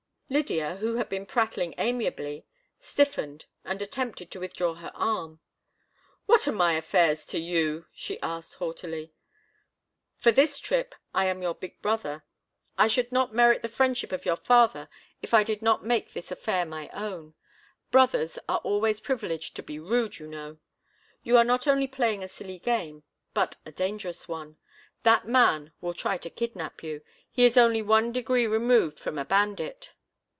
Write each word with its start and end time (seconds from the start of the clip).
Lydia, 0.33 0.77
who 0.77 0.95
had 0.95 1.09
been 1.09 1.25
prattling 1.25 1.75
amiably, 1.77 2.45
stiffened 2.79 3.47
and 3.65 3.81
attempted 3.81 4.31
to 4.31 4.39
withdraw 4.39 4.75
her 4.75 4.93
arm. 4.95 5.41
"What 6.25 6.47
are 6.47 6.53
my 6.53 6.75
affairs 6.75 7.25
to 7.25 7.37
you?" 7.37 7.87
she 7.93 8.17
asked, 8.21 8.53
haughtily. 8.53 9.11
"For 10.15 10.31
this 10.31 10.57
trip 10.59 10.95
I 11.13 11.25
am 11.25 11.41
your 11.41 11.53
big 11.53 11.81
brother. 11.81 12.23
I 12.77 12.87
should 12.87 13.11
not 13.11 13.35
merit 13.35 13.61
the 13.61 13.67
friendship 13.67 14.13
of 14.13 14.25
your 14.25 14.37
father 14.37 14.87
if 15.21 15.33
I 15.33 15.43
did 15.43 15.61
not 15.61 15.83
make 15.83 16.13
this 16.13 16.31
affair 16.31 16.65
my 16.65 16.87
own. 16.93 17.33
Brothers 17.91 18.39
are 18.47 18.59
always 18.59 19.01
privileged 19.01 19.57
to 19.57 19.63
be 19.63 19.79
rude, 19.79 20.17
you 20.17 20.27
know: 20.27 20.59
you 21.23 21.35
are 21.35 21.43
not 21.43 21.67
only 21.67 21.87
playing 21.89 22.23
a 22.23 22.29
silly 22.29 22.57
game, 22.59 23.03
but 23.33 23.57
a 23.65 23.71
dangerous 23.73 24.29
one. 24.29 24.55
That 25.03 25.27
man 25.27 25.73
will 25.81 25.93
try 25.93 26.17
to 26.19 26.29
kidnap 26.29 26.83
you—he 26.83 27.43
is 27.43 27.57
only 27.57 27.81
one 27.81 28.13
degree 28.13 28.47
removed 28.47 28.97
from 28.97 29.17
a 29.17 29.25
bandit." 29.25 29.91